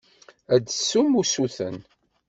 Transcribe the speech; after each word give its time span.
Ad 0.53 0.61
d-tessum 0.63 1.09
usuten. 1.21 1.75